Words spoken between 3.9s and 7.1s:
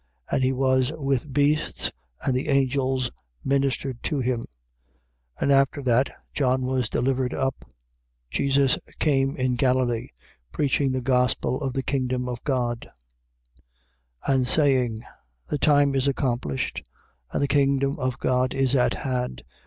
to him. 1:14. And after that John was